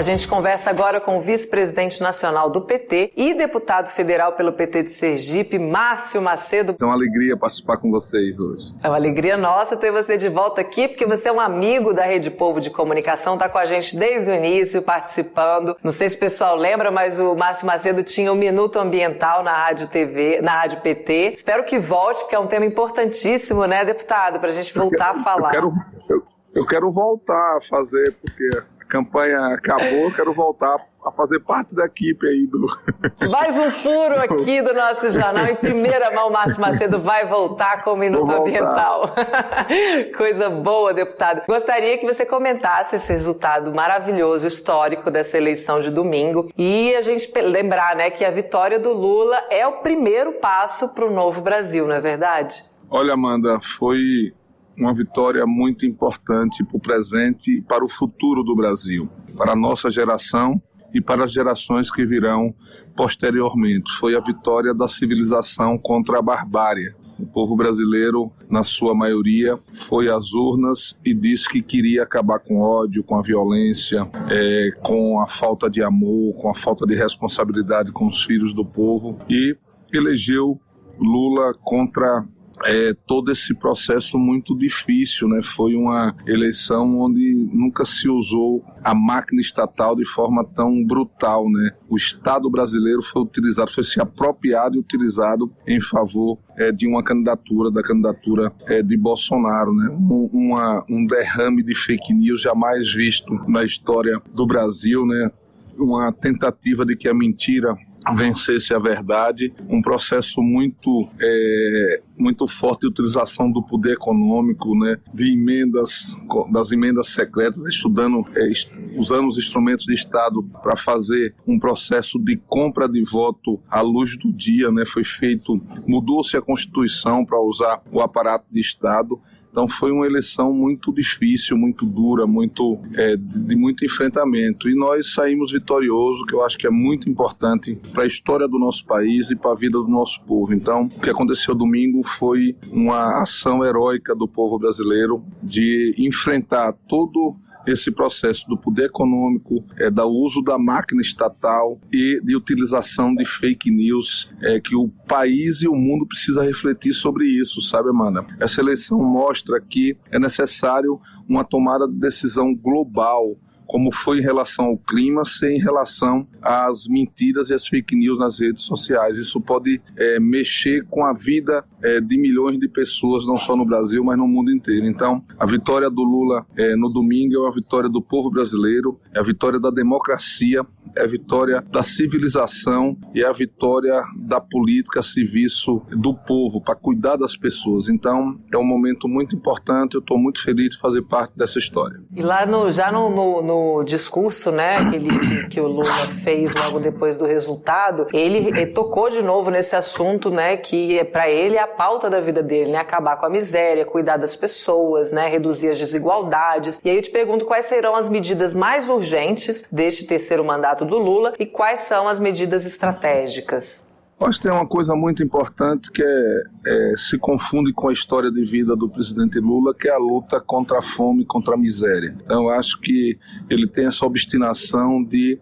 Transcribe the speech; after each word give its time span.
A 0.00 0.02
gente 0.02 0.26
conversa 0.26 0.70
agora 0.70 0.98
com 0.98 1.18
o 1.18 1.20
vice-presidente 1.20 2.00
nacional 2.00 2.48
do 2.48 2.62
PT 2.62 3.12
e 3.14 3.34
deputado 3.34 3.88
federal 3.88 4.32
pelo 4.32 4.50
PT 4.50 4.84
de 4.84 4.88
Sergipe, 4.88 5.58
Márcio 5.58 6.22
Macedo. 6.22 6.74
É 6.80 6.84
uma 6.86 6.94
alegria 6.94 7.36
participar 7.36 7.76
com 7.76 7.90
vocês 7.90 8.40
hoje. 8.40 8.64
É 8.82 8.88
uma 8.88 8.96
alegria 8.96 9.36
nossa 9.36 9.76
ter 9.76 9.92
você 9.92 10.16
de 10.16 10.30
volta 10.30 10.62
aqui, 10.62 10.88
porque 10.88 11.04
você 11.04 11.28
é 11.28 11.32
um 11.32 11.38
amigo 11.38 11.92
da 11.92 12.02
Rede 12.02 12.30
Povo 12.30 12.60
de 12.60 12.70
Comunicação, 12.70 13.34
está 13.34 13.46
com 13.50 13.58
a 13.58 13.66
gente 13.66 13.94
desde 13.94 14.30
o 14.30 14.34
início, 14.34 14.80
participando. 14.80 15.76
Não 15.84 15.92
sei 15.92 16.08
se 16.08 16.16
o 16.16 16.20
pessoal 16.20 16.56
lembra, 16.56 16.90
mas 16.90 17.18
o 17.18 17.34
Márcio 17.34 17.66
Macedo 17.66 18.02
tinha 18.02 18.32
o 18.32 18.34
um 18.34 18.38
Minuto 18.38 18.78
Ambiental 18.78 19.42
na 19.42 19.52
Rádio 19.52 19.86
TV, 19.86 20.40
na 20.40 20.62
Rádio 20.62 20.80
PT. 20.80 21.32
Espero 21.34 21.62
que 21.62 21.78
volte, 21.78 22.20
porque 22.20 22.34
é 22.34 22.38
um 22.38 22.46
tema 22.46 22.64
importantíssimo, 22.64 23.66
né, 23.66 23.84
deputado, 23.84 24.40
para 24.40 24.48
a 24.48 24.52
gente 24.52 24.72
voltar 24.72 25.08
quero, 25.08 25.20
a 25.20 25.22
falar. 25.22 25.54
Eu 25.54 25.70
quero, 25.70 25.72
eu, 26.08 26.22
eu 26.54 26.66
quero 26.66 26.90
voltar 26.90 27.58
a 27.58 27.60
fazer, 27.60 28.14
porque 28.22 28.62
campanha 28.90 29.54
acabou, 29.54 30.12
quero 30.12 30.32
voltar 30.32 30.76
a 31.06 31.12
fazer 31.12 31.38
parte 31.40 31.74
da 31.74 31.86
equipe 31.86 32.26
aí 32.26 32.46
do. 32.46 32.66
Mais 33.30 33.58
um 33.58 33.70
furo 33.70 34.20
aqui 34.20 34.60
do 34.60 34.74
nosso 34.74 35.08
jornal. 35.10 35.46
Em 35.46 35.54
primeira 35.54 36.10
mão, 36.10 36.30
Márcio 36.30 36.60
Macedo 36.60 37.00
vai 37.00 37.24
voltar 37.24 37.82
com 37.82 37.92
o 37.92 37.96
Minuto 37.96 38.30
Ambiental. 38.30 39.14
Coisa 40.16 40.50
boa, 40.50 40.92
deputado. 40.92 41.42
Gostaria 41.46 41.96
que 41.96 42.04
você 42.04 42.26
comentasse 42.26 42.96
esse 42.96 43.12
resultado 43.12 43.72
maravilhoso, 43.72 44.46
histórico 44.46 45.10
dessa 45.10 45.38
eleição 45.38 45.78
de 45.78 45.90
domingo. 45.90 46.48
E 46.58 46.94
a 46.96 47.00
gente 47.00 47.32
lembrar 47.40 47.94
né, 47.96 48.10
que 48.10 48.24
a 48.24 48.30
vitória 48.30 48.78
do 48.78 48.92
Lula 48.92 49.40
é 49.50 49.66
o 49.66 49.74
primeiro 49.74 50.32
passo 50.34 50.88
para 50.94 51.06
o 51.06 51.10
novo 51.10 51.40
Brasil, 51.40 51.86
não 51.86 51.94
é 51.94 52.00
verdade? 52.00 52.64
Olha, 52.90 53.14
Amanda, 53.14 53.60
foi 53.60 54.34
uma 54.80 54.94
vitória 54.94 55.46
muito 55.46 55.84
importante 55.84 56.64
para 56.64 56.76
o 56.76 56.80
presente 56.80 57.58
e 57.58 57.62
para 57.62 57.84
o 57.84 57.88
futuro 57.88 58.42
do 58.42 58.56
Brasil, 58.56 59.08
para 59.36 59.52
a 59.52 59.56
nossa 59.56 59.90
geração 59.90 60.60
e 60.92 61.00
para 61.00 61.24
as 61.24 61.32
gerações 61.32 61.90
que 61.90 62.04
virão 62.04 62.54
posteriormente. 62.96 63.92
Foi 63.92 64.16
a 64.16 64.20
vitória 64.20 64.74
da 64.74 64.88
civilização 64.88 65.78
contra 65.78 66.18
a 66.18 66.22
barbárie. 66.22 66.94
O 67.18 67.26
povo 67.26 67.54
brasileiro, 67.54 68.32
na 68.48 68.64
sua 68.64 68.94
maioria, 68.94 69.58
foi 69.74 70.08
às 70.08 70.32
urnas 70.32 70.96
e 71.04 71.14
disse 71.14 71.48
que 71.48 71.60
queria 71.60 72.02
acabar 72.02 72.38
com 72.38 72.60
ódio, 72.60 73.04
com 73.04 73.14
a 73.16 73.22
violência, 73.22 74.08
é, 74.30 74.70
com 74.82 75.20
a 75.20 75.28
falta 75.28 75.68
de 75.68 75.82
amor, 75.82 76.34
com 76.40 76.50
a 76.50 76.54
falta 76.54 76.86
de 76.86 76.94
responsabilidade 76.94 77.92
com 77.92 78.06
os 78.06 78.24
filhos 78.24 78.54
do 78.54 78.64
povo 78.64 79.18
e 79.28 79.54
elegeu 79.92 80.58
Lula 80.98 81.54
contra 81.62 82.24
é, 82.64 82.94
todo 83.06 83.30
esse 83.30 83.54
processo 83.54 84.18
muito 84.18 84.56
difícil, 84.56 85.28
né? 85.28 85.40
Foi 85.42 85.74
uma 85.74 86.14
eleição 86.26 86.98
onde 87.00 87.48
nunca 87.52 87.84
se 87.84 88.08
usou 88.08 88.64
a 88.82 88.94
máquina 88.94 89.40
estatal 89.40 89.96
de 89.96 90.04
forma 90.04 90.44
tão 90.44 90.84
brutal, 90.84 91.50
né? 91.50 91.72
O 91.88 91.96
Estado 91.96 92.50
brasileiro 92.50 93.02
foi 93.02 93.22
utilizado, 93.22 93.70
foi 93.70 93.84
se 93.84 94.00
apropriado 94.00 94.76
e 94.76 94.78
utilizado 94.78 95.52
em 95.66 95.80
favor 95.80 96.38
é, 96.56 96.70
de 96.70 96.86
uma 96.86 97.02
candidatura, 97.02 97.70
da 97.70 97.82
candidatura 97.82 98.52
é, 98.66 98.82
de 98.82 98.96
Bolsonaro, 98.96 99.72
né? 99.74 99.90
Um, 99.90 100.30
uma, 100.32 100.84
um 100.88 101.06
derrame 101.06 101.62
de 101.62 101.74
fake 101.74 102.12
news 102.12 102.42
jamais 102.42 102.92
visto 102.94 103.32
na 103.48 103.64
história 103.64 104.20
do 104.34 104.46
Brasil, 104.46 105.06
né? 105.06 105.30
Uma 105.78 106.12
tentativa 106.12 106.84
de 106.84 106.94
que 106.94 107.08
a 107.08 107.14
mentira 107.14 107.74
vencesse 108.14 108.74
a 108.74 108.78
verdade, 108.78 109.52
um 109.68 109.82
processo 109.82 110.42
muito 110.42 111.08
é, 111.20 112.02
muito 112.16 112.46
forte 112.46 112.80
de 112.80 112.88
utilização 112.88 113.50
do 113.50 113.62
poder 113.62 113.92
econômico, 113.92 114.76
né, 114.78 114.98
de 115.12 115.32
emendas 115.32 116.16
das 116.50 116.72
emendas 116.72 117.08
secretas, 117.08 117.62
estudando 117.64 118.24
é, 118.34 118.50
usando 118.98 119.28
os 119.28 119.38
instrumentos 119.38 119.84
de 119.84 119.94
Estado 119.94 120.42
para 120.62 120.76
fazer 120.76 121.34
um 121.46 121.58
processo 121.58 122.18
de 122.18 122.36
compra 122.48 122.88
de 122.88 123.02
voto 123.02 123.60
à 123.68 123.80
luz 123.80 124.16
do 124.16 124.32
dia, 124.32 124.70
né, 124.70 124.84
foi 124.84 125.04
feito 125.04 125.60
mudou-se 125.86 126.36
a 126.36 126.42
constituição 126.42 127.24
para 127.24 127.40
usar 127.40 127.82
o 127.92 128.00
aparato 128.00 128.46
de 128.50 128.60
Estado 128.60 129.20
então 129.50 129.66
foi 129.66 129.90
uma 129.90 130.06
eleição 130.06 130.52
muito 130.52 130.92
difícil, 130.92 131.56
muito 131.56 131.84
dura, 131.84 132.26
muito 132.26 132.78
é, 132.94 133.16
de 133.16 133.56
muito 133.56 133.84
enfrentamento. 133.84 134.68
E 134.68 134.74
nós 134.74 135.12
saímos 135.12 135.52
vitoriosos, 135.52 136.24
que 136.26 136.34
eu 136.34 136.44
acho 136.44 136.56
que 136.56 136.66
é 136.66 136.70
muito 136.70 137.08
importante 137.10 137.76
para 137.92 138.04
a 138.04 138.06
história 138.06 138.46
do 138.46 138.58
nosso 138.58 138.84
país 138.86 139.30
e 139.30 139.36
para 139.36 139.50
a 139.52 139.54
vida 139.54 139.78
do 139.78 139.88
nosso 139.88 140.22
povo. 140.22 140.54
Então, 140.54 140.84
o 140.84 141.00
que 141.00 141.10
aconteceu 141.10 141.54
domingo 141.54 142.02
foi 142.02 142.56
uma 142.70 143.22
ação 143.22 143.64
heróica 143.64 144.14
do 144.14 144.28
povo 144.28 144.58
brasileiro 144.58 145.22
de 145.42 145.94
enfrentar 145.98 146.72
todo 146.88 147.36
esse 147.66 147.90
processo 147.90 148.46
do 148.48 148.56
poder 148.56 148.86
econômico, 148.86 149.64
é, 149.76 149.90
do 149.90 150.06
uso 150.06 150.42
da 150.42 150.58
máquina 150.58 151.00
estatal 151.00 151.78
e 151.92 152.20
de 152.22 152.36
utilização 152.36 153.14
de 153.14 153.24
fake 153.24 153.70
news, 153.70 154.30
é, 154.42 154.60
que 154.60 154.74
o 154.74 154.88
país 155.06 155.62
e 155.62 155.68
o 155.68 155.74
mundo 155.74 156.06
precisa 156.06 156.42
refletir 156.42 156.92
sobre 156.92 157.24
isso, 157.24 157.60
sabe, 157.60 157.90
Amanda? 157.90 158.26
Essa 158.38 158.60
eleição 158.60 158.98
mostra 158.98 159.60
que 159.60 159.96
é 160.10 160.18
necessário 160.18 161.00
uma 161.28 161.44
tomada 161.44 161.86
de 161.86 161.94
decisão 161.94 162.54
global 162.54 163.36
como 163.70 163.92
foi 163.92 164.18
em 164.18 164.22
relação 164.22 164.64
ao 164.64 164.76
clima, 164.76 165.24
sem 165.24 165.58
em 165.58 165.60
relação 165.60 166.26
às 166.42 166.88
mentiras 166.88 167.50
e 167.50 167.54
às 167.54 167.68
fake 167.68 167.94
news 167.94 168.18
nas 168.18 168.40
redes 168.40 168.64
sociais. 168.64 169.16
Isso 169.16 169.40
pode 169.40 169.80
é, 169.96 170.18
mexer 170.18 170.84
com 170.90 171.04
a 171.04 171.12
vida 171.12 171.64
é, 171.80 172.00
de 172.00 172.18
milhões 172.18 172.58
de 172.58 172.68
pessoas, 172.68 173.24
não 173.24 173.36
só 173.36 173.54
no 173.54 173.64
Brasil, 173.64 174.02
mas 174.02 174.18
no 174.18 174.26
mundo 174.26 174.50
inteiro. 174.50 174.86
Então, 174.86 175.22
a 175.38 175.46
vitória 175.46 175.88
do 175.88 176.02
Lula 176.02 176.44
é, 176.56 176.74
no 176.74 176.88
domingo 176.88 177.44
é 177.44 177.46
a 177.46 177.52
vitória 177.52 177.88
do 177.88 178.02
povo 178.02 178.28
brasileiro, 178.28 178.98
é 179.14 179.20
a 179.20 179.22
vitória 179.22 179.60
da 179.60 179.70
democracia, 179.70 180.66
é 180.96 181.04
a 181.04 181.06
vitória 181.06 181.60
da 181.70 181.84
civilização 181.84 182.96
e 183.14 183.22
é 183.22 183.26
a 183.26 183.32
vitória 183.32 184.02
da 184.16 184.40
política 184.40 185.00
serviço 185.00 185.80
do 185.96 186.12
povo, 186.12 186.60
para 186.60 186.74
cuidar 186.74 187.14
das 187.14 187.36
pessoas. 187.36 187.88
Então, 187.88 188.36
é 188.52 188.58
um 188.58 188.66
momento 188.66 189.06
muito 189.06 189.36
importante, 189.36 189.94
eu 189.94 190.00
estou 190.00 190.18
muito 190.18 190.42
feliz 190.42 190.70
de 190.70 190.80
fazer 190.80 191.02
parte 191.02 191.38
dessa 191.38 191.58
história. 191.58 192.00
E 192.16 192.20
lá 192.20 192.44
no, 192.44 192.68
já 192.68 192.90
no, 192.90 193.08
no, 193.10 193.42
no 193.42 193.59
discurso, 193.84 194.50
né, 194.50 194.90
que, 194.90 194.96
ele, 194.96 195.18
que, 195.18 195.48
que, 195.48 195.60
o 195.60 195.66
Lula 195.66 196.06
fez 196.22 196.54
logo 196.54 196.78
depois 196.78 197.16
do 197.18 197.26
resultado, 197.26 198.06
ele, 198.12 198.48
ele 198.48 198.66
tocou 198.66 199.10
de 199.10 199.22
novo 199.22 199.50
nesse 199.50 199.76
assunto, 199.76 200.30
né, 200.30 200.56
que 200.56 200.98
é 200.98 201.04
para 201.04 201.28
ele 201.28 201.56
é 201.56 201.60
a 201.60 201.66
pauta 201.66 202.08
da 202.08 202.20
vida 202.20 202.42
dele, 202.42 202.72
né, 202.72 202.78
acabar 202.78 203.16
com 203.16 203.26
a 203.26 203.30
miséria, 203.30 203.84
cuidar 203.84 204.16
das 204.16 204.36
pessoas, 204.36 205.12
né, 205.12 205.28
reduzir 205.28 205.68
as 205.68 205.78
desigualdades. 205.78 206.80
E 206.84 206.90
aí 206.90 206.96
eu 206.96 207.02
te 207.02 207.10
pergunto 207.10 207.44
quais 207.44 207.66
serão 207.66 207.94
as 207.94 208.08
medidas 208.08 208.54
mais 208.54 208.88
urgentes 208.88 209.64
deste 209.70 210.06
terceiro 210.06 210.44
mandato 210.44 210.84
do 210.84 210.98
Lula 210.98 211.32
e 211.38 211.46
quais 211.46 211.80
são 211.80 212.08
as 212.08 212.20
medidas 212.20 212.64
estratégicas. 212.64 213.89
Acho 214.22 214.38
que 214.38 214.48
tem 214.48 214.52
uma 214.52 214.66
coisa 214.66 214.94
muito 214.94 215.22
importante 215.22 215.90
que 215.90 216.02
é, 216.02 216.42
é, 216.66 216.94
se 216.98 217.16
confunde 217.16 217.72
com 217.72 217.88
a 217.88 217.92
história 217.92 218.30
de 218.30 218.44
vida 218.44 218.76
do 218.76 218.86
presidente 218.86 219.38
Lula, 219.38 219.74
que 219.74 219.88
é 219.88 219.92
a 219.92 219.98
luta 219.98 220.38
contra 220.38 220.80
a 220.80 220.82
fome, 220.82 221.24
contra 221.24 221.54
a 221.54 221.56
miséria. 221.56 222.14
Então, 222.22 222.50
acho 222.50 222.78
que 222.80 223.18
ele 223.48 223.66
tem 223.66 223.86
essa 223.86 224.04
obstinação 224.04 225.02
de 225.02 225.38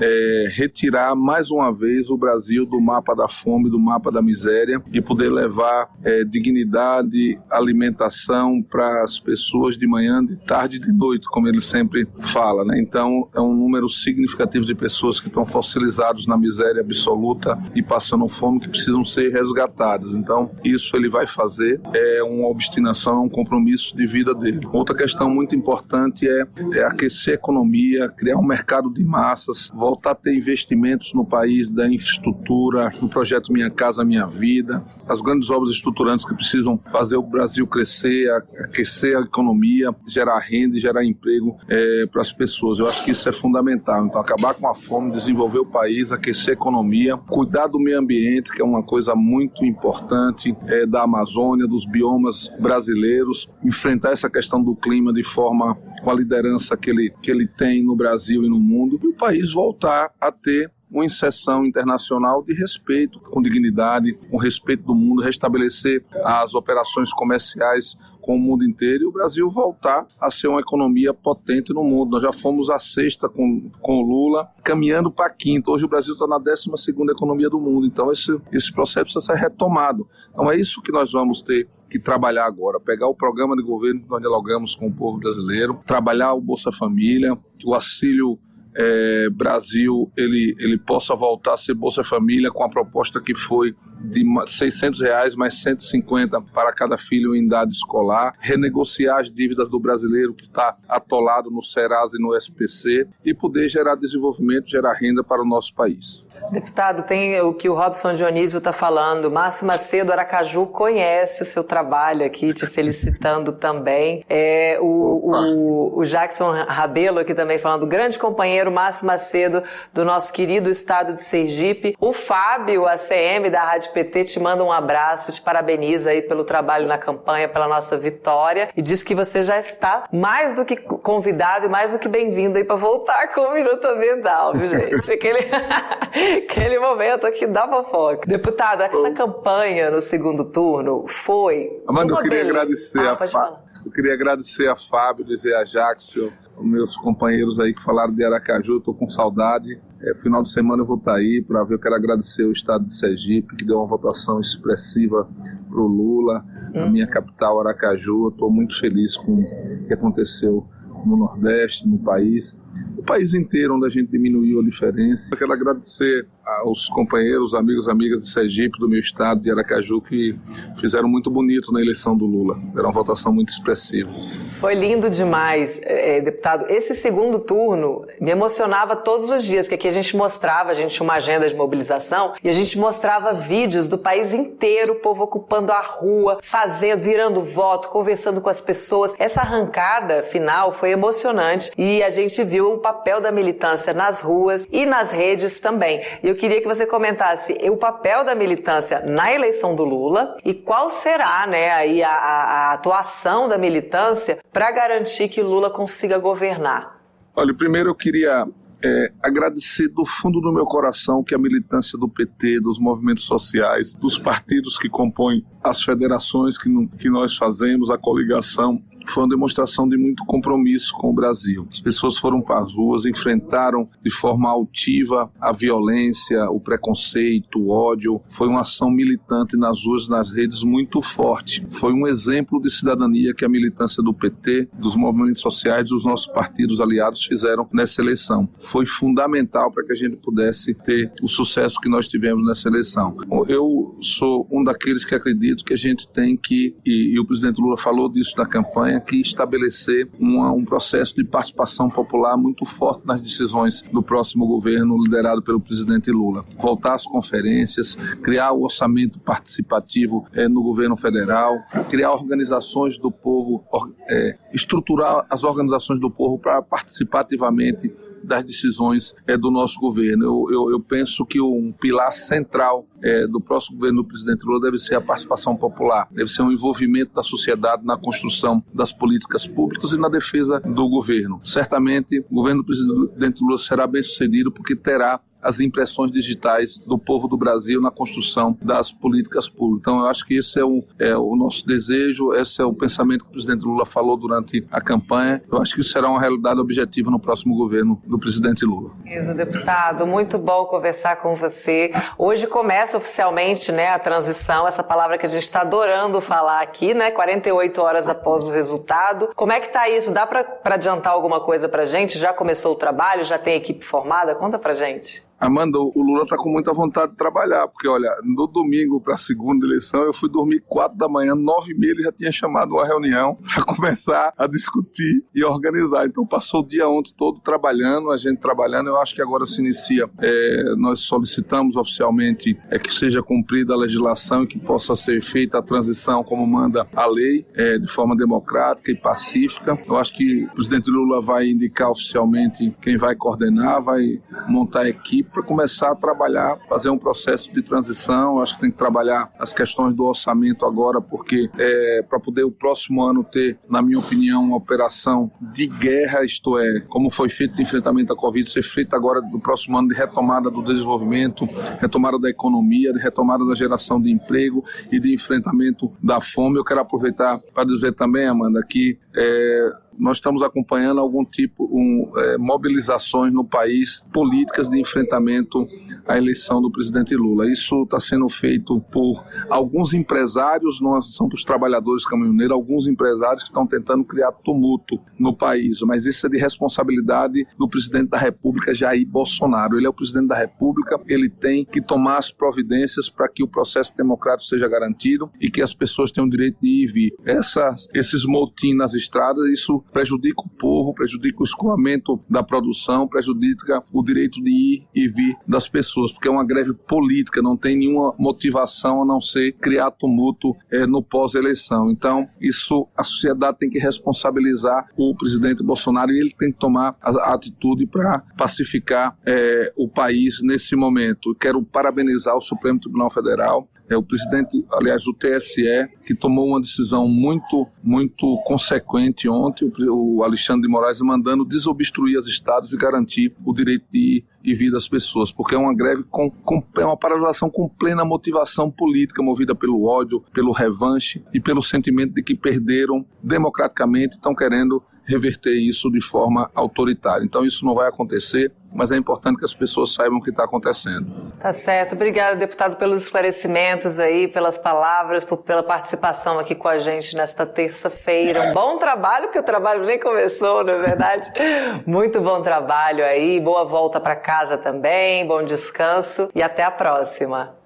é, 0.00 0.48
retirar 0.54 1.16
mais 1.16 1.50
uma 1.50 1.74
vez 1.74 2.08
o 2.08 2.16
Brasil 2.16 2.64
do 2.64 2.80
mapa 2.80 3.16
da 3.16 3.28
fome, 3.28 3.68
do 3.68 3.80
mapa 3.80 4.12
da 4.12 4.22
miséria 4.22 4.80
e 4.92 5.00
poder 5.00 5.28
levar 5.28 5.90
é, 6.04 6.22
dignidade, 6.22 7.36
alimentação 7.50 8.62
para 8.62 9.02
as 9.02 9.18
pessoas 9.18 9.76
de 9.76 9.88
manhã, 9.88 10.24
de 10.24 10.36
tarde 10.36 10.76
e 10.76 10.80
de 10.80 10.92
noite, 10.92 11.26
como 11.28 11.48
ele 11.48 11.60
sempre 11.60 12.06
fala. 12.20 12.64
Né? 12.64 12.80
Então, 12.80 13.28
é 13.34 13.40
um 13.40 13.56
número 13.56 13.88
significativo 13.88 14.64
de 14.64 14.74
pessoas 14.76 15.18
que 15.18 15.26
estão 15.26 15.44
fossilizados 15.44 16.28
na 16.28 16.38
miséria 16.38 16.80
absoluta 16.80 17.58
e 17.74 17.82
passando 17.82 18.19
passando 18.20 18.28
fome 18.28 18.60
que 18.60 18.68
precisam 18.68 19.04
ser 19.04 19.30
resgatadas. 19.30 20.14
Então, 20.14 20.50
isso 20.64 20.96
ele 20.96 21.08
vai 21.08 21.26
fazer, 21.26 21.80
é 21.94 22.22
uma 22.22 22.48
obstinação, 22.48 23.16
é 23.16 23.20
um 23.20 23.28
compromisso 23.28 23.96
de 23.96 24.06
vida 24.06 24.34
dele. 24.34 24.66
Outra 24.72 24.94
questão 24.94 25.30
muito 25.30 25.54
importante 25.54 26.28
é, 26.28 26.46
é 26.74 26.84
aquecer 26.84 27.32
a 27.32 27.36
economia, 27.36 28.08
criar 28.08 28.36
um 28.36 28.44
mercado 28.44 28.92
de 28.92 29.04
massas, 29.04 29.70
voltar 29.74 30.12
a 30.12 30.14
ter 30.14 30.34
investimentos 30.34 31.12
no 31.14 31.24
país 31.24 31.70
da 31.70 31.86
infraestrutura, 31.86 32.92
no 33.00 33.08
projeto 33.08 33.52
Minha 33.52 33.70
Casa 33.70 34.04
Minha 34.04 34.26
Vida, 34.26 34.82
as 35.08 35.20
grandes 35.20 35.50
obras 35.50 35.70
estruturantes 35.70 36.24
que 36.24 36.34
precisam 36.34 36.78
fazer 36.90 37.16
o 37.16 37.22
Brasil 37.22 37.66
crescer, 37.66 38.28
aquecer 38.64 39.16
a 39.16 39.20
economia, 39.20 39.94
gerar 40.06 40.38
renda 40.38 40.76
e 40.76 40.80
gerar 40.80 41.04
emprego 41.04 41.56
é, 41.68 42.06
para 42.06 42.22
as 42.22 42.32
pessoas. 42.32 42.78
Eu 42.78 42.88
acho 42.88 43.04
que 43.04 43.10
isso 43.10 43.28
é 43.28 43.32
fundamental. 43.32 44.04
Então, 44.06 44.20
acabar 44.20 44.54
com 44.54 44.68
a 44.68 44.74
fome, 44.74 45.10
desenvolver 45.10 45.60
o 45.60 45.66
país, 45.66 46.12
aquecer 46.12 46.50
a 46.50 46.54
economia, 46.54 47.16
cuidar 47.16 47.66
do 47.66 47.78
meio 47.78 47.98
ambiente 47.98 48.09
ambiente, 48.10 48.50
que 48.50 48.60
é 48.60 48.64
uma 48.64 48.82
coisa 48.82 49.14
muito 49.14 49.64
importante 49.64 50.54
é, 50.66 50.84
da 50.84 51.02
Amazônia, 51.02 51.66
dos 51.66 51.86
biomas 51.86 52.50
brasileiros, 52.58 53.48
enfrentar 53.64 54.10
essa 54.10 54.28
questão 54.28 54.62
do 54.62 54.74
clima 54.74 55.12
de 55.12 55.22
forma 55.22 55.76
com 56.02 56.10
a 56.10 56.14
liderança 56.14 56.76
que 56.76 56.90
ele, 56.90 57.12
que 57.22 57.30
ele 57.30 57.46
tem 57.46 57.84
no 57.84 57.94
Brasil 57.94 58.44
e 58.44 58.48
no 58.48 58.58
mundo, 58.58 58.98
e 59.02 59.06
o 59.06 59.14
país 59.14 59.52
voltar 59.52 60.10
a 60.20 60.32
ter 60.32 60.70
uma 60.90 61.04
inserção 61.04 61.64
internacional 61.64 62.42
de 62.42 62.52
respeito, 62.52 63.20
com 63.20 63.40
dignidade, 63.40 64.12
com 64.28 64.36
respeito 64.36 64.82
do 64.82 64.94
mundo, 64.94 65.22
restabelecer 65.22 66.04
as 66.24 66.52
operações 66.52 67.12
comerciais 67.12 67.96
com 68.20 68.36
o 68.36 68.38
mundo 68.38 68.64
inteiro 68.64 69.04
e 69.04 69.06
o 69.06 69.12
Brasil 69.12 69.48
voltar 69.50 70.06
a 70.20 70.30
ser 70.30 70.48
uma 70.48 70.60
economia 70.60 71.12
potente 71.12 71.72
no 71.72 71.82
mundo. 71.82 72.12
Nós 72.12 72.22
já 72.22 72.32
fomos 72.32 72.70
a 72.70 72.78
sexta 72.78 73.28
com, 73.28 73.70
com 73.80 73.98
o 73.98 74.02
Lula, 74.02 74.48
caminhando 74.62 75.10
para 75.10 75.26
a 75.26 75.30
quinta. 75.30 75.70
Hoje 75.70 75.84
o 75.84 75.88
Brasil 75.88 76.14
está 76.14 76.26
na 76.26 76.38
décima 76.38 76.76
segunda 76.76 77.12
economia 77.12 77.48
do 77.48 77.60
mundo. 77.60 77.86
Então 77.86 78.10
esse, 78.10 78.36
esse 78.52 78.72
processo 78.72 79.04
precisa 79.04 79.20
ser 79.20 79.36
retomado. 79.36 80.08
Então 80.30 80.50
é 80.50 80.56
isso 80.56 80.82
que 80.82 80.92
nós 80.92 81.12
vamos 81.12 81.42
ter 81.42 81.68
que 81.88 81.98
trabalhar 81.98 82.46
agora, 82.46 82.78
pegar 82.78 83.08
o 83.08 83.14
programa 83.14 83.56
de 83.56 83.62
governo 83.62 84.00
que 84.00 84.08
nós 84.08 84.20
dialogamos 84.20 84.74
com 84.74 84.86
o 84.86 84.96
povo 84.96 85.18
brasileiro, 85.18 85.78
trabalhar 85.86 86.34
o 86.34 86.40
Bolsa 86.40 86.70
Família, 86.70 87.36
o 87.64 87.74
auxílio 87.74 88.38
é, 88.76 89.28
Brasil 89.30 90.10
ele, 90.16 90.54
ele 90.58 90.78
possa 90.78 91.14
voltar 91.14 91.54
a 91.54 91.56
ser 91.56 91.74
Bolsa 91.74 92.04
Família 92.04 92.50
com 92.50 92.64
a 92.64 92.68
proposta 92.68 93.20
que 93.20 93.34
foi 93.34 93.74
de 94.00 94.24
600 94.46 95.00
reais 95.00 95.34
mais 95.34 95.54
150 95.62 96.40
para 96.52 96.72
cada 96.72 96.96
filho 96.96 97.34
em 97.34 97.44
idade 97.44 97.72
escolar, 97.72 98.34
renegociar 98.38 99.20
as 99.20 99.30
dívidas 99.30 99.68
do 99.68 99.80
brasileiro 99.80 100.34
que 100.34 100.44
está 100.44 100.76
atolado 100.88 101.50
no 101.50 101.62
Serasa 101.62 102.16
e 102.18 102.22
no 102.22 102.36
SPC 102.36 103.06
e 103.24 103.34
poder 103.34 103.68
gerar 103.68 103.94
desenvolvimento, 103.94 104.70
gerar 104.70 104.92
renda 104.94 105.22
para 105.22 105.42
o 105.42 105.46
nosso 105.46 105.74
país. 105.74 106.24
Deputado, 106.50 107.02
tem 107.02 107.40
o 107.40 107.54
que 107.54 107.68
o 107.68 107.74
Robson 107.74 108.12
Dionísio 108.12 108.58
está 108.58 108.72
falando. 108.72 109.30
Márcio 109.30 109.66
Macedo 109.66 110.12
Aracaju 110.12 110.66
conhece 110.66 111.42
o 111.42 111.44
seu 111.44 111.62
trabalho 111.62 112.24
aqui, 112.24 112.52
te 112.52 112.66
felicitando 112.66 113.52
também. 113.52 114.24
É, 114.28 114.78
o, 114.80 114.84
o, 114.84 115.98
o, 116.00 116.04
Jackson 116.04 116.50
Rabelo 116.50 117.20
aqui 117.20 117.34
também 117.34 117.58
falando, 117.58 117.86
grande 117.86 118.18
companheiro 118.18 118.70
Márcio 118.70 119.06
Macedo 119.06 119.62
do 119.92 120.04
nosso 120.04 120.32
querido 120.32 120.70
estado 120.70 121.14
de 121.14 121.22
Sergipe. 121.22 121.96
O 122.00 122.12
Fábio, 122.12 122.86
ACM 122.86 123.48
da 123.50 123.62
Rádio 123.62 123.92
PT, 123.92 124.24
te 124.24 124.40
manda 124.40 124.64
um 124.64 124.72
abraço, 124.72 125.30
te 125.30 125.40
parabeniza 125.40 126.10
aí 126.10 126.22
pelo 126.22 126.44
trabalho 126.44 126.88
na 126.88 126.98
campanha, 126.98 127.48
pela 127.48 127.68
nossa 127.68 127.96
vitória 127.96 128.70
e 128.76 128.82
diz 128.82 129.02
que 129.02 129.14
você 129.14 129.42
já 129.42 129.58
está 129.58 130.04
mais 130.12 130.54
do 130.54 130.64
que 130.64 130.76
convidado 130.76 131.66
e 131.66 131.68
mais 131.68 131.92
do 131.92 131.98
que 131.98 132.08
bem-vindo 132.08 132.58
aí 132.58 132.64
para 132.64 132.76
voltar 132.76 133.28
com 133.34 133.42
o 133.42 133.54
Minuto 133.54 133.84
Ambiental, 133.84 134.52
viu, 134.54 134.66
gente? 134.70 135.12
Aquele... 135.12 135.40
Aquele 136.38 136.78
momento 136.78 137.30
que 137.32 137.46
dá 137.46 137.66
fofoca. 137.66 138.26
Deputado, 138.26 138.82
essa 138.82 139.10
campanha 139.12 139.90
no 139.90 140.00
segundo 140.00 140.44
turno 140.44 141.04
foi. 141.06 141.82
Amanda, 141.86 142.12
eu 142.12 142.22
queria 142.22 142.42
agradecer 142.42 143.00
ah, 143.00 143.12
a 143.12 143.16
Fábio. 143.16 143.58
Eu 143.84 143.92
queria 143.92 144.14
agradecer 144.14 144.68
a 144.68 144.76
Fábio, 144.76 145.24
dizer 145.24 145.54
a 145.56 145.64
Jackson, 145.64 146.30
os 146.56 146.66
meus 146.66 146.96
companheiros 146.96 147.58
aí 147.58 147.74
que 147.74 147.82
falaram 147.82 148.12
de 148.12 148.24
Aracaju, 148.24 148.78
estou 148.78 148.94
com 148.94 149.08
saudade. 149.08 149.80
É, 150.02 150.14
final 150.14 150.42
de 150.42 150.50
semana 150.50 150.82
eu 150.82 150.86
vou 150.86 150.96
estar 150.96 151.12
tá 151.12 151.18
aí 151.18 151.42
para 151.46 151.64
ver. 151.64 151.74
Eu 151.74 151.78
quero 151.78 151.94
agradecer 151.94 152.44
o 152.44 152.52
estado 152.52 152.84
de 152.84 152.92
Sergipe, 152.92 153.56
que 153.56 153.64
deu 153.64 153.78
uma 153.78 153.86
votação 153.86 154.38
expressiva 154.38 155.28
para 155.68 155.80
o 155.80 155.86
Lula, 155.86 156.44
hum. 156.74 156.80
na 156.80 156.86
minha 156.86 157.06
capital, 157.06 157.60
Aracaju. 157.60 158.28
Estou 158.28 158.50
muito 158.50 158.78
feliz 158.78 159.16
com 159.16 159.40
o 159.40 159.86
que 159.86 159.92
aconteceu 159.92 160.66
no 161.06 161.16
Nordeste, 161.16 161.88
no 161.88 161.98
país 161.98 162.56
o 162.96 163.02
país 163.02 163.34
inteiro 163.34 163.76
onde 163.76 163.86
a 163.86 163.90
gente 163.90 164.10
diminuiu 164.10 164.60
a 164.60 164.62
diferença. 164.62 165.34
Eu 165.34 165.38
quero 165.38 165.52
agradecer 165.52 166.26
aos 166.62 166.88
companheiros, 166.88 167.54
amigos, 167.54 167.88
amigas 167.88 168.24
de 168.24 168.30
Sergipe, 168.30 168.78
do 168.78 168.88
meu 168.88 169.00
estado, 169.00 169.40
de 169.40 169.50
Aracaju, 169.50 170.00
que 170.00 170.36
fizeram 170.78 171.08
muito 171.08 171.30
bonito 171.30 171.72
na 171.72 171.80
eleição 171.80 172.16
do 172.16 172.26
Lula. 172.26 172.58
Era 172.74 172.84
uma 172.84 172.92
votação 172.92 173.32
muito 173.32 173.50
expressiva. 173.50 174.10
Foi 174.58 174.74
lindo 174.74 175.08
demais, 175.08 175.80
é, 175.84 176.20
deputado. 176.20 176.66
Esse 176.68 176.94
segundo 176.94 177.38
turno 177.38 178.02
me 178.20 178.30
emocionava 178.30 178.96
todos 178.96 179.30
os 179.30 179.44
dias, 179.44 179.66
porque 179.66 179.76
aqui 179.76 179.88
a 179.88 179.92
gente 179.92 180.16
mostrava, 180.16 180.70
a 180.70 180.74
gente 180.74 180.94
tinha 180.94 181.04
uma 181.04 181.14
agenda 181.14 181.46
de 181.46 181.54
mobilização, 181.54 182.32
e 182.42 182.48
a 182.48 182.52
gente 182.52 182.78
mostrava 182.78 183.32
vídeos 183.32 183.88
do 183.88 183.98
país 183.98 184.32
inteiro, 184.34 184.94
o 184.94 184.96
povo 184.96 185.24
ocupando 185.24 185.72
a 185.72 185.80
rua, 185.80 186.38
fazendo, 186.42 187.00
virando 187.00 187.42
voto, 187.42 187.88
conversando 187.88 188.40
com 188.40 188.48
as 188.48 188.60
pessoas. 188.60 189.14
Essa 189.18 189.40
arrancada 189.40 190.22
final 190.22 190.72
foi 190.72 190.90
emocionante 190.90 191.70
e 191.76 192.02
a 192.02 192.08
gente 192.08 192.42
viu 192.44 192.74
o 192.74 192.78
papel 192.78 193.20
da 193.20 193.30
militância 193.30 193.92
nas 193.92 194.20
ruas 194.20 194.66
e 194.70 194.86
nas 194.86 195.10
redes 195.10 195.60
também. 195.60 196.00
E 196.22 196.28
eu 196.28 196.34
queria 196.40 196.62
que 196.62 196.66
você 196.66 196.86
comentasse 196.86 197.52
o 197.70 197.76
papel 197.76 198.24
da 198.24 198.34
militância 198.34 199.04
na 199.06 199.30
eleição 199.30 199.74
do 199.74 199.84
Lula 199.84 200.36
e 200.42 200.54
qual 200.54 200.88
será, 200.88 201.46
né, 201.46 201.70
aí 201.70 202.02
a, 202.02 202.10
a 202.10 202.72
atuação 202.72 203.46
da 203.46 203.58
militância 203.58 204.38
para 204.50 204.72
garantir 204.72 205.28
que 205.28 205.42
Lula 205.42 205.68
consiga 205.68 206.18
governar. 206.18 206.98
Olha, 207.36 207.54
primeiro 207.54 207.90
eu 207.90 207.94
queria 207.94 208.46
é, 208.82 209.12
agradecer 209.22 209.88
do 209.88 210.06
fundo 210.06 210.40
do 210.40 210.50
meu 210.50 210.64
coração 210.64 211.22
que 211.22 211.34
a 211.34 211.38
militância 211.38 211.98
do 211.98 212.08
PT, 212.08 212.60
dos 212.60 212.78
movimentos 212.78 213.24
sociais, 213.24 213.92
dos 213.92 214.18
partidos 214.18 214.78
que 214.78 214.88
compõem 214.88 215.44
as 215.62 215.82
federações 215.82 216.56
que, 216.56 216.70
que 216.98 217.10
nós 217.10 217.36
fazemos, 217.36 217.90
a 217.90 217.98
coligação, 217.98 218.82
foi 219.10 219.24
uma 219.24 219.30
demonstração 219.30 219.88
de 219.88 219.96
muito 219.96 220.24
compromisso 220.24 220.94
com 220.94 221.10
o 221.10 221.12
Brasil. 221.12 221.66
As 221.70 221.80
pessoas 221.80 222.18
foram 222.18 222.40
para 222.40 222.60
as 222.60 222.72
ruas, 222.72 223.04
enfrentaram 223.04 223.88
de 224.02 224.10
forma 224.10 224.48
altiva 224.48 225.30
a 225.40 225.52
violência, 225.52 226.50
o 226.50 226.60
preconceito, 226.60 227.58
o 227.58 227.70
ódio. 227.70 228.20
Foi 228.28 228.48
uma 228.48 228.60
ação 228.60 228.90
militante 228.90 229.56
nas 229.56 229.84
ruas, 229.84 230.08
nas 230.08 230.30
redes 230.30 230.62
muito 230.62 231.00
forte. 231.00 231.66
Foi 231.70 231.92
um 231.92 232.06
exemplo 232.06 232.60
de 232.60 232.70
cidadania 232.70 233.34
que 233.34 233.44
a 233.44 233.48
militância 233.48 234.02
do 234.02 234.14
PT, 234.14 234.68
dos 234.74 234.94
movimentos 234.94 235.40
sociais, 235.42 235.88
dos 235.88 236.04
nossos 236.04 236.26
partidos 236.26 236.80
aliados 236.80 237.24
fizeram 237.24 237.68
nessa 237.72 238.00
eleição. 238.00 238.48
Foi 238.60 238.86
fundamental 238.86 239.70
para 239.70 239.84
que 239.84 239.92
a 239.92 239.96
gente 239.96 240.16
pudesse 240.16 240.74
ter 240.74 241.12
o 241.22 241.28
sucesso 241.28 241.80
que 241.80 241.88
nós 241.88 242.06
tivemos 242.06 242.46
nessa 242.46 242.68
eleição. 242.68 243.16
Eu 243.48 243.96
sou 244.00 244.46
um 244.50 244.62
daqueles 244.62 245.04
que 245.04 245.14
acredito 245.14 245.64
que 245.64 245.74
a 245.74 245.76
gente 245.76 246.08
tem 246.08 246.36
que, 246.36 246.74
e, 246.84 247.14
e 247.14 247.20
o 247.20 247.26
presidente 247.26 247.60
Lula 247.60 247.76
falou 247.76 248.08
disso 248.08 248.34
na 248.36 248.46
campanha, 248.46 248.99
que 249.00 249.20
estabelecer 249.20 250.08
uma, 250.18 250.52
um 250.52 250.64
processo 250.64 251.14
de 251.14 251.24
participação 251.24 251.88
popular 251.88 252.36
muito 252.36 252.64
forte 252.64 253.06
nas 253.06 253.20
decisões 253.20 253.82
do 253.92 254.02
próximo 254.02 254.46
governo 254.46 255.02
liderado 255.02 255.42
pelo 255.42 255.60
presidente 255.60 256.10
Lula. 256.10 256.44
Voltar 256.58 256.94
às 256.94 257.04
conferências, 257.04 257.96
criar 258.22 258.52
o 258.52 258.62
orçamento 258.62 259.18
participativo 259.20 260.26
é, 260.32 260.48
no 260.48 260.62
governo 260.62 260.96
federal, 260.96 261.58
criar 261.88 262.12
organizações 262.12 262.98
do 262.98 263.10
povo, 263.10 263.64
é, 264.08 264.36
estruturar 264.52 265.26
as 265.30 265.44
organizações 265.44 266.00
do 266.00 266.10
povo 266.10 266.38
para 266.38 266.62
participar 266.62 267.20
ativamente 267.20 267.92
das 268.22 268.44
decisões 268.44 269.14
é, 269.26 269.36
do 269.36 269.50
nosso 269.50 269.80
governo. 269.80 270.24
Eu, 270.24 270.46
eu, 270.50 270.70
eu, 270.72 270.80
penso 270.80 271.24
que 271.24 271.40
um 271.40 271.72
pilar 271.72 272.12
central 272.12 272.86
do 273.30 273.40
próximo 273.40 273.78
governo 273.78 274.02
do 274.02 274.08
presidente 274.08 274.44
Lula 274.44 274.60
deve 274.60 274.76
ser 274.76 274.94
a 274.94 275.00
participação 275.00 275.56
popular, 275.56 276.06
deve 276.10 276.28
ser 276.28 276.42
um 276.42 276.52
envolvimento 276.52 277.14
da 277.14 277.22
sociedade 277.22 277.82
na 277.82 277.96
construção 277.96 278.62
das 278.90 278.92
políticas 278.92 279.46
públicas 279.46 279.92
e 279.92 279.98
na 279.98 280.08
defesa 280.08 280.60
do 280.60 280.88
governo. 280.88 281.40
Certamente, 281.44 282.24
o 282.30 282.34
governo 282.34 282.62
do 282.62 282.66
presidente 282.66 283.42
Lula 283.42 283.58
será 283.58 283.86
bem 283.86 284.02
sucedido 284.02 284.50
porque 284.50 284.74
terá 284.74 285.20
as 285.42 285.60
impressões 285.60 286.10
digitais 286.10 286.78
do 286.78 286.98
povo 286.98 287.28
do 287.28 287.36
Brasil 287.36 287.80
na 287.80 287.90
construção 287.90 288.56
das 288.62 288.92
políticas 288.92 289.48
públicas. 289.48 289.80
Então, 289.80 290.00
eu 290.00 290.06
acho 290.06 290.26
que 290.26 290.38
esse 290.38 290.58
é 290.58 290.64
o, 290.64 290.84
é 290.98 291.16
o 291.16 291.34
nosso 291.36 291.66
desejo, 291.66 292.34
esse 292.34 292.60
é 292.60 292.64
o 292.64 292.72
pensamento 292.72 293.24
que 293.24 293.30
o 293.30 293.32
presidente 293.32 293.62
Lula 293.62 293.86
falou 293.86 294.16
durante 294.16 294.64
a 294.70 294.80
campanha. 294.80 295.42
Eu 295.50 295.58
acho 295.58 295.74
que 295.74 295.80
isso 295.80 295.90
será 295.90 296.08
uma 296.08 296.20
realidade 296.20 296.60
objetiva 296.60 297.10
no 297.10 297.18
próximo 297.18 297.56
governo 297.56 298.00
do 298.04 298.18
presidente 298.18 298.64
Lula. 298.64 298.90
Isso, 299.06 299.34
deputado, 299.34 300.06
muito 300.06 300.38
bom 300.38 300.64
conversar 300.66 301.16
com 301.16 301.34
você. 301.34 301.92
Hoje 302.18 302.46
começa 302.46 302.96
oficialmente 302.96 303.72
né, 303.72 303.88
a 303.88 303.98
transição, 303.98 304.66
essa 304.66 304.82
palavra 304.82 305.18
que 305.18 305.26
a 305.26 305.28
gente 305.28 305.42
está 305.42 305.62
adorando 305.62 306.20
falar 306.20 306.60
aqui, 306.60 306.94
né? 306.94 307.10
48 307.10 307.80
horas 307.80 308.08
após 308.08 308.46
o 308.46 308.50
resultado. 308.50 309.30
Como 309.34 309.52
é 309.52 309.60
que 309.60 309.66
está 309.66 309.88
isso? 309.88 310.12
Dá 310.12 310.26
para 310.26 310.44
adiantar 310.64 311.12
alguma 311.12 311.40
coisa 311.40 311.68
para 311.68 311.84
gente? 311.84 312.18
Já 312.18 312.32
começou 312.32 312.72
o 312.72 312.76
trabalho? 312.76 313.24
Já 313.24 313.38
tem 313.38 313.54
equipe 313.54 313.84
formada? 313.84 314.34
Conta 314.34 314.58
para 314.58 314.72
gente. 314.74 315.29
Amanda, 315.40 315.78
o 315.78 316.02
Lula 316.02 316.24
está 316.24 316.36
com 316.36 316.50
muita 316.50 316.70
vontade 316.70 317.12
de 317.12 317.16
trabalhar, 317.16 317.66
porque 317.68 317.88
olha, 317.88 318.10
no 318.22 318.46
domingo 318.46 319.00
para 319.00 319.14
a 319.14 319.16
segunda 319.16 319.64
eleição 319.64 320.02
eu 320.02 320.12
fui 320.12 320.28
dormir 320.28 320.62
quatro 320.68 320.98
da 320.98 321.08
manhã, 321.08 321.34
nove 321.34 321.72
e 321.72 321.78
meia 321.78 321.92
ele 321.92 322.02
já 322.02 322.12
tinha 322.12 322.30
chamado 322.30 322.72
uma 322.72 322.86
reunião 322.86 323.38
para 323.54 323.64
começar 323.64 324.34
a 324.36 324.46
discutir 324.46 325.24
e 325.34 325.42
organizar. 325.42 326.06
Então 326.06 326.26
passou 326.26 326.60
o 326.60 326.66
dia 326.66 326.86
ontem 326.86 327.14
todo 327.16 327.40
trabalhando, 327.40 328.10
a 328.10 328.18
gente 328.18 328.38
trabalhando. 328.38 328.88
Eu 328.88 329.00
acho 329.00 329.14
que 329.14 329.22
agora 329.22 329.46
se 329.46 329.62
inicia. 329.62 330.10
É, 330.20 330.74
nós 330.76 331.00
solicitamos 331.00 331.74
oficialmente 331.74 332.58
é, 332.68 332.78
que 332.78 332.92
seja 332.92 333.22
cumprida 333.22 333.72
a 333.72 333.78
legislação 333.78 334.42
e 334.42 334.46
que 334.46 334.58
possa 334.58 334.94
ser 334.94 335.22
feita 335.22 335.56
a 335.56 335.62
transição 335.62 336.22
como 336.22 336.46
manda 336.46 336.86
a 336.94 337.06
lei, 337.06 337.46
é, 337.54 337.78
de 337.78 337.90
forma 337.90 338.14
democrática 338.14 338.90
e 338.90 338.94
pacífica. 338.96 339.78
Eu 339.86 339.96
acho 339.96 340.14
que 340.14 340.44
o 340.44 340.52
presidente 340.52 340.90
Lula 340.90 341.22
vai 341.22 341.48
indicar 341.48 341.90
oficialmente 341.90 342.76
quem 342.82 342.98
vai 342.98 343.16
coordenar, 343.16 343.82
vai 343.82 344.20
montar 344.46 344.80
a 344.80 344.88
equipe 344.90 345.29
para 345.32 345.42
começar 345.42 345.92
a 345.92 345.94
trabalhar, 345.94 346.58
fazer 346.68 346.90
um 346.90 346.98
processo 346.98 347.52
de 347.52 347.62
transição. 347.62 348.40
Acho 348.40 348.54
que 348.54 348.62
tem 348.62 348.70
que 348.70 348.76
trabalhar 348.76 349.30
as 349.38 349.52
questões 349.52 349.94
do 349.94 350.04
orçamento 350.04 350.66
agora, 350.66 351.00
porque 351.00 351.50
é, 351.58 352.04
para 352.08 352.18
poder 352.18 352.44
o 352.44 352.50
próximo 352.50 353.02
ano 353.02 353.24
ter, 353.24 353.58
na 353.68 353.82
minha 353.82 353.98
opinião, 353.98 354.42
uma 354.42 354.56
operação 354.56 355.30
de 355.40 355.66
guerra, 355.66 356.24
isto 356.24 356.58
é, 356.58 356.80
como 356.88 357.10
foi 357.10 357.28
feito 357.28 357.54
de 357.54 357.62
enfrentamento 357.62 358.12
à 358.12 358.16
Covid, 358.16 358.50
ser 358.50 358.62
feito 358.62 358.94
agora 358.94 359.20
no 359.20 359.40
próximo 359.40 359.78
ano 359.78 359.88
de 359.88 359.94
retomada 359.94 360.50
do 360.50 360.62
desenvolvimento, 360.62 361.48
retomada 361.78 362.18
da 362.18 362.28
economia, 362.28 362.92
de 362.92 362.98
retomada 362.98 363.44
da 363.44 363.54
geração 363.54 364.00
de 364.00 364.10
emprego 364.10 364.64
e 364.90 364.98
de 364.98 365.12
enfrentamento 365.12 365.92
da 366.02 366.20
fome. 366.20 366.58
Eu 366.58 366.64
quero 366.64 366.80
aproveitar 366.80 367.38
para 367.54 367.64
dizer 367.64 367.94
também, 367.94 368.26
Amanda, 368.26 368.62
que 368.62 368.98
é, 369.14 369.72
nós 370.00 370.16
estamos 370.16 370.42
acompanhando 370.42 371.00
algum 371.00 371.24
tipo 371.24 371.64
um, 371.64 372.10
é, 372.16 372.38
mobilizações 372.38 373.32
no 373.32 373.44
país 373.44 374.02
políticas 374.12 374.68
de 374.68 374.80
enfrentamento 374.80 375.68
à 376.06 376.16
eleição 376.16 376.60
do 376.60 376.70
presidente 376.70 377.14
Lula. 377.14 377.50
Isso 377.50 377.82
está 377.82 378.00
sendo 378.00 378.28
feito 378.28 378.80
por 378.90 379.24
alguns 379.48 379.92
empresários, 379.92 380.80
não 380.80 381.00
são 381.02 381.28
dos 381.28 381.44
trabalhadores 381.44 382.04
caminhoneiros, 382.06 382.54
alguns 382.54 382.88
empresários 382.88 383.42
que 383.42 383.50
estão 383.50 383.66
tentando 383.66 384.04
criar 384.04 384.32
tumulto 384.32 384.98
no 385.18 385.36
país. 385.36 385.80
Mas 385.82 386.06
isso 386.06 386.26
é 386.26 386.30
de 386.30 386.38
responsabilidade 386.38 387.46
do 387.58 387.68
presidente 387.68 388.08
da 388.08 388.18
República, 388.18 388.74
Jair 388.74 389.06
Bolsonaro. 389.06 389.76
Ele 389.76 389.86
é 389.86 389.90
o 389.90 389.94
presidente 389.94 390.28
da 390.28 390.36
República, 390.36 390.98
ele 391.06 391.28
tem 391.28 391.64
que 391.64 391.80
tomar 391.80 392.18
as 392.18 392.32
providências 392.32 393.10
para 393.10 393.28
que 393.28 393.42
o 393.42 393.48
processo 393.48 393.94
democrático 393.96 394.48
seja 394.48 394.68
garantido 394.68 395.30
e 395.40 395.50
que 395.50 395.60
as 395.60 395.74
pessoas 395.74 396.10
tenham 396.10 396.26
o 396.26 396.30
direito 396.30 396.58
de 396.60 396.68
ir 396.68 396.84
e 396.84 396.86
vir. 396.86 397.14
Essa, 397.24 397.74
esses 397.94 398.24
motins 398.24 398.76
nas 398.76 398.94
estradas, 398.94 399.46
isso 399.46 399.82
prejudica 399.92 400.42
o 400.44 400.48
povo, 400.48 400.94
prejudica 400.94 401.40
o 401.40 401.44
escoamento 401.44 402.20
da 402.28 402.42
produção, 402.42 403.08
prejudica 403.08 403.82
o 403.92 404.02
direito 404.02 404.42
de 404.42 404.50
ir 404.50 404.86
e 404.94 405.08
vir 405.08 405.36
das 405.46 405.68
pessoas, 405.68 406.12
porque 406.12 406.28
é 406.28 406.30
uma 406.30 406.44
greve 406.44 406.74
política, 406.74 407.42
não 407.42 407.56
tem 407.56 407.76
nenhuma 407.76 408.14
motivação 408.18 409.02
a 409.02 409.06
não 409.06 409.20
ser 409.20 409.52
criar 409.52 409.90
tumulto 409.90 410.54
é, 410.70 410.86
no 410.86 411.02
pós-eleição. 411.02 411.90
Então, 411.90 412.28
isso 412.40 412.88
a 412.96 413.02
sociedade 413.02 413.58
tem 413.58 413.70
que 413.70 413.78
responsabilizar 413.78 414.88
o 414.96 415.14
presidente 415.14 415.62
Bolsonaro 415.62 416.10
e 416.10 416.20
ele 416.20 416.34
tem 416.38 416.52
que 416.52 416.58
tomar 416.58 416.96
a, 417.02 417.34
atitude 417.34 417.86
para 417.86 418.20
pacificar 418.36 419.16
é, 419.24 419.72
o 419.76 419.88
país 419.88 420.40
nesse 420.42 420.76
momento. 420.76 421.34
Quero 421.34 421.62
parabenizar 421.62 422.36
o 422.36 422.40
Supremo 422.40 422.80
Tribunal 422.80 423.10
Federal, 423.10 423.68
é 423.88 423.96
o 423.96 424.02
presidente, 424.02 424.64
aliás, 424.72 425.06
o 425.06 425.14
TSE, 425.14 425.88
que 426.04 426.14
tomou 426.14 426.48
uma 426.48 426.60
decisão 426.60 427.08
muito, 427.08 427.66
muito 427.82 428.40
consequente 428.44 429.28
ontem, 429.28 429.69
o 429.88 430.22
Alexandre 430.22 430.62
de 430.62 430.68
Moraes 430.68 431.00
mandando 431.00 431.44
desobstruir 431.44 432.18
as 432.18 432.26
estados 432.26 432.72
e 432.72 432.76
garantir 432.76 433.32
o 433.44 433.52
direito 433.52 433.84
de 433.92 434.24
ir 434.44 434.62
e 434.62 434.70
das 434.70 434.88
pessoas, 434.88 435.30
porque 435.30 435.54
é 435.54 435.58
uma 435.58 435.74
greve 435.74 436.02
com, 436.04 436.30
com 436.30 436.62
é 436.76 436.84
uma 436.84 436.96
paralisação 436.96 437.50
com 437.50 437.68
plena 437.68 438.04
motivação 438.04 438.70
política, 438.70 439.22
movida 439.22 439.54
pelo 439.54 439.84
ódio, 439.84 440.22
pelo 440.32 440.52
revanche 440.52 441.22
e 441.32 441.40
pelo 441.40 441.62
sentimento 441.62 442.14
de 442.14 442.22
que 442.22 442.34
perderam 442.34 443.04
democraticamente, 443.22 444.16
estão 444.16 444.34
querendo 444.34 444.82
reverter 445.10 445.52
isso 445.52 445.90
de 445.90 446.00
forma 446.00 446.50
autoritária. 446.54 447.24
Então 447.24 447.44
isso 447.44 447.64
não 447.64 447.74
vai 447.74 447.88
acontecer, 447.88 448.52
mas 448.72 448.92
é 448.92 448.96
importante 448.96 449.38
que 449.38 449.44
as 449.44 449.52
pessoas 449.52 449.92
saibam 449.92 450.18
o 450.18 450.22
que 450.22 450.30
está 450.30 450.44
acontecendo. 450.44 451.32
Tá 451.38 451.52
certo. 451.52 451.94
Obrigada, 451.94 452.36
deputado, 452.36 452.76
pelos 452.76 453.02
esclarecimentos 453.02 453.98
aí, 453.98 454.28
pelas 454.28 454.56
palavras, 454.56 455.24
por, 455.24 455.38
pela 455.38 455.62
participação 455.62 456.38
aqui 456.38 456.54
com 456.54 456.68
a 456.68 456.78
gente 456.78 457.16
nesta 457.16 457.44
terça-feira. 457.44 458.50
Um 458.50 458.52
bom 458.52 458.78
trabalho, 458.78 459.24
porque 459.24 459.40
o 459.40 459.42
trabalho 459.42 459.84
nem 459.84 459.98
começou, 459.98 460.62
não 460.62 460.74
é 460.74 460.78
verdade? 460.78 461.28
Muito 461.84 462.20
bom 462.20 462.40
trabalho 462.40 463.04
aí, 463.04 463.40
boa 463.40 463.64
volta 463.64 463.98
para 463.98 464.14
casa 464.14 464.56
também, 464.56 465.26
bom 465.26 465.42
descanso 465.42 466.30
e 466.34 466.42
até 466.42 466.62
a 466.62 466.70
próxima. 466.70 467.59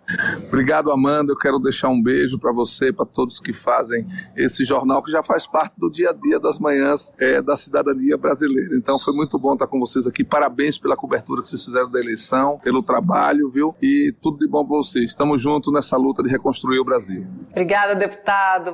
Obrigado, 0.46 0.90
Amanda. 0.90 1.32
Eu 1.32 1.36
quero 1.36 1.58
deixar 1.58 1.88
um 1.88 2.02
beijo 2.02 2.38
para 2.38 2.52
você, 2.52 2.92
para 2.92 3.06
todos 3.06 3.40
que 3.40 3.52
fazem 3.52 4.06
esse 4.36 4.64
jornal, 4.64 5.02
que 5.02 5.10
já 5.10 5.22
faz 5.22 5.46
parte 5.46 5.74
do 5.78 5.90
dia 5.90 6.10
a 6.10 6.12
dia 6.12 6.38
das 6.38 6.58
manhãs 6.58 7.12
é, 7.18 7.40
da 7.40 7.56
cidadania 7.56 8.16
brasileira. 8.16 8.76
Então 8.76 8.98
foi 8.98 9.14
muito 9.14 9.38
bom 9.38 9.54
estar 9.54 9.66
com 9.66 9.78
vocês 9.80 10.06
aqui. 10.06 10.24
Parabéns 10.24 10.78
pela 10.78 10.96
cobertura 10.96 11.42
que 11.42 11.48
vocês 11.48 11.64
fizeram 11.64 11.90
da 11.90 12.00
eleição, 12.00 12.58
pelo 12.62 12.82
trabalho, 12.82 13.50
viu? 13.50 13.74
E 13.82 14.14
tudo 14.20 14.38
de 14.38 14.48
bom 14.48 14.64
para 14.64 14.76
vocês. 14.76 15.10
Estamos 15.10 15.40
juntos 15.40 15.72
nessa 15.72 15.96
luta 15.96 16.22
de 16.22 16.28
reconstruir 16.28 16.78
o 16.78 16.84
Brasil. 16.84 17.26
Obrigada, 17.50 17.94
deputado. 17.94 18.72